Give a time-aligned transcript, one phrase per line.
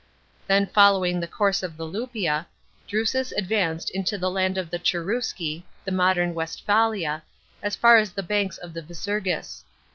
[0.47, 2.47] Then following the course of ths Luppia,
[2.89, 7.21] Drtis is advanced into the land of the Cherusci (the modern Westphalia),
[7.61, 9.63] as far as the banks of the Visurgis.